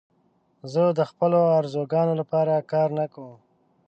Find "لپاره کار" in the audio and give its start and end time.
2.21-2.89